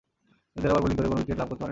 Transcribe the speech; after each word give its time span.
কিন্তু 0.53 0.61
তেরো 0.63 0.73
over 0.73 0.83
bowling 0.85 0.97
করেও 0.99 1.11
কোন 1.11 1.19
উইকেট 1.21 1.37
লাভ 1.39 1.47
করতে 1.49 1.59
পারেননি। 1.63 1.69